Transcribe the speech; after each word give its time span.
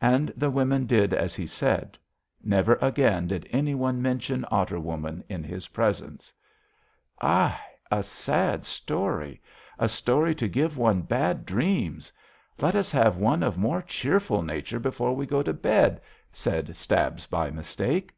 "And 0.00 0.32
the 0.34 0.48
women 0.48 0.86
did 0.86 1.12
as 1.12 1.34
he 1.34 1.46
said. 1.46 1.98
Never 2.42 2.76
again 2.76 3.26
did 3.26 3.46
any 3.50 3.74
one 3.74 4.00
mention 4.00 4.46
Otter 4.50 4.80
Woman 4.80 5.22
in 5.28 5.44
his 5.44 5.68
presence." 5.68 6.32
"Ai! 7.20 7.60
A 7.90 8.02
sad 8.02 8.64
story! 8.64 9.42
A 9.78 9.86
story 9.86 10.34
to 10.36 10.48
give 10.48 10.78
one 10.78 11.02
bad 11.02 11.44
dreams! 11.44 12.10
Let 12.58 12.74
us 12.74 12.90
have 12.92 13.18
one 13.18 13.42
of 13.42 13.58
more 13.58 13.82
cheerful 13.82 14.40
nature 14.40 14.78
before 14.80 15.14
we 15.14 15.26
go 15.26 15.42
to 15.42 15.52
bed," 15.52 16.00
said 16.32 16.74
Stabs 16.74 17.26
by 17.26 17.50
Mistake. 17.50 18.14